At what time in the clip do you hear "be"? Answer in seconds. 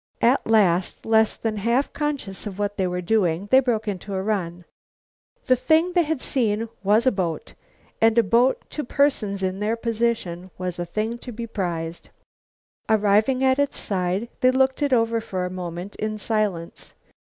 11.31-11.45